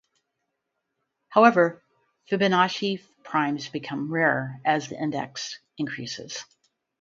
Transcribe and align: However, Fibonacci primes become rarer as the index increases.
However, 1.29 1.83
Fibonacci 2.27 3.03
primes 3.23 3.69
become 3.69 4.11
rarer 4.11 4.59
as 4.65 4.87
the 4.89 4.99
index 4.99 5.59
increases. 5.77 6.43